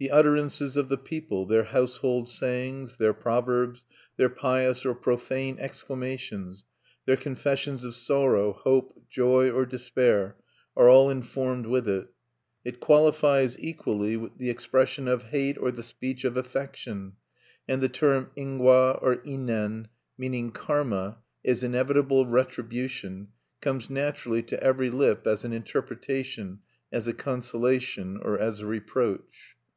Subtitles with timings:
[0.00, 3.84] The utterances of the people, their household sayings, their proverbs,
[4.16, 6.62] their pious or profane exclamations,
[7.04, 10.36] their confessions of sorrow, hope, joy, or despair,
[10.76, 12.06] are all informed with it.
[12.64, 17.14] It qualifies equally the expression of hate or the speech of affection;
[17.66, 19.86] and the term ingwa, or innen,
[20.16, 23.30] meaning karma as inevitable retribution,
[23.60, 26.60] comes naturally to every lip as an interpretation,
[26.92, 29.56] as a consolation, or as a reproach.